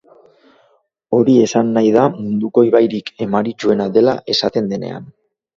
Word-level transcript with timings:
Hori 1.17 1.35
esan 1.41 1.69
nahi 1.75 1.91
da 1.97 2.07
munduko 2.15 2.65
ibairik 2.71 3.13
emaritsuena 3.27 3.91
dela 3.99 4.19
esaten 4.37 4.73
denean. 4.77 5.11